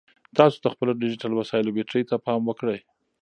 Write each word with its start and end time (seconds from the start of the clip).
تاسو 0.37 0.57
د 0.61 0.65
خپلو 0.73 0.91
ډیجیټل 1.01 1.31
وسایلو 1.35 1.73
بیټرۍ 1.75 2.03
ته 2.09 2.15
پام 2.25 2.41
وکړئ. 2.45 2.79